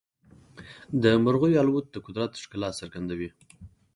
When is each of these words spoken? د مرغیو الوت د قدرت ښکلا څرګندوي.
د 1.03 1.05
مرغیو 1.23 1.59
الوت 1.61 1.85
د 1.91 1.95
قدرت 2.05 2.31
ښکلا 2.43 2.69
څرګندوي. 2.79 3.29